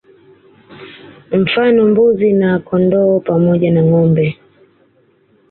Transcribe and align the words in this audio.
Mfano 1.31 1.79
Mbuzi 1.89 2.33
na 2.33 2.59
Kondoo 2.65 3.19
pamoja 3.19 3.71
na 3.71 3.81
Ngombe 3.83 4.37